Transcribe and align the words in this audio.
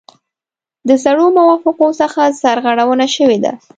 د 0.87 0.89
زړو 1.03 1.25
موافقو 1.39 1.87
څخه 2.01 2.21
سرغړونه 2.41 3.05
شوې 3.15 3.37
ده. 3.43 3.51